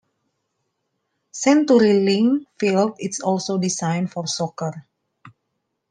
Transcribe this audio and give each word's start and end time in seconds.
CenturyLink 1.31 2.47
Field 2.57 2.95
is 2.97 3.19
also 3.19 3.59
designed 3.59 4.11
for 4.11 4.25
soccer. 4.25 4.87